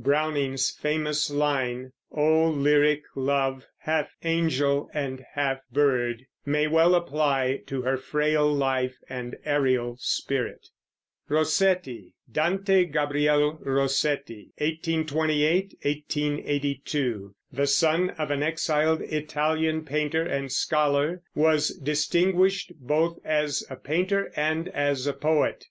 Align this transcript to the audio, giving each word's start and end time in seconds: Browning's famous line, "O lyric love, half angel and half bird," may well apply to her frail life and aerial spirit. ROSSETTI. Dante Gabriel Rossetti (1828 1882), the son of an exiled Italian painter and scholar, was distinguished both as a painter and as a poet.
Browning's 0.00 0.70
famous 0.70 1.30
line, 1.30 1.92
"O 2.10 2.48
lyric 2.48 3.04
love, 3.14 3.66
half 3.78 4.10
angel 4.24 4.90
and 4.92 5.24
half 5.34 5.60
bird," 5.70 6.26
may 6.44 6.66
well 6.66 6.96
apply 6.96 7.60
to 7.68 7.82
her 7.82 7.96
frail 7.96 8.52
life 8.52 8.96
and 9.08 9.36
aerial 9.44 9.96
spirit. 10.00 10.70
ROSSETTI. 11.30 12.14
Dante 12.32 12.86
Gabriel 12.86 13.60
Rossetti 13.62 14.50
(1828 14.58 15.74
1882), 15.82 17.36
the 17.52 17.68
son 17.68 18.10
of 18.18 18.32
an 18.32 18.42
exiled 18.42 19.02
Italian 19.02 19.84
painter 19.84 20.22
and 20.22 20.50
scholar, 20.50 21.22
was 21.36 21.68
distinguished 21.76 22.72
both 22.80 23.20
as 23.24 23.62
a 23.70 23.76
painter 23.76 24.32
and 24.34 24.66
as 24.68 25.06
a 25.06 25.12
poet. 25.12 25.64